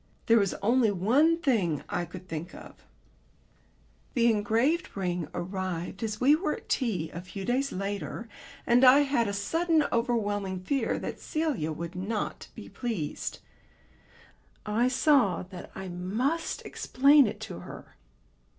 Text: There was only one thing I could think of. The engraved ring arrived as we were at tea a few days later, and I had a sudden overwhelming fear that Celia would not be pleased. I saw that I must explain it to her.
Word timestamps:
There 0.25 0.39
was 0.39 0.55
only 0.63 0.89
one 0.89 1.37
thing 1.37 1.83
I 1.87 2.05
could 2.05 2.27
think 2.27 2.55
of. 2.55 2.83
The 4.15 4.31
engraved 4.31 4.97
ring 4.97 5.27
arrived 5.31 6.01
as 6.01 6.19
we 6.19 6.35
were 6.35 6.53
at 6.55 6.67
tea 6.67 7.11
a 7.11 7.21
few 7.21 7.45
days 7.45 7.71
later, 7.71 8.27
and 8.65 8.83
I 8.83 9.01
had 9.01 9.27
a 9.27 9.31
sudden 9.31 9.85
overwhelming 9.91 10.61
fear 10.61 10.97
that 10.97 11.19
Celia 11.19 11.71
would 11.71 11.93
not 11.93 12.47
be 12.55 12.67
pleased. 12.67 13.41
I 14.65 14.87
saw 14.87 15.43
that 15.43 15.69
I 15.75 15.87
must 15.87 16.65
explain 16.65 17.27
it 17.27 17.39
to 17.41 17.59
her. 17.59 17.95